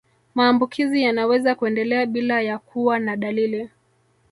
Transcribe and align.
Maambukizi 0.35 1.01
yanaweza 1.03 1.55
kuendelea 1.55 2.05
bila 2.05 2.41
ya 2.41 2.59
kuwa 2.59 2.99
na 2.99 3.17
dalili 3.17 3.69